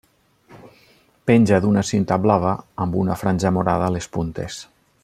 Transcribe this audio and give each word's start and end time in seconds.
Penja 1.31 1.59
d'una 1.65 1.83
cinta 1.91 2.19
blava, 2.25 2.55
amb 2.87 2.99
una 3.03 3.19
franja 3.25 3.53
morada 3.59 3.91
a 3.91 3.97
les 3.99 4.11
puntes. 4.19 4.61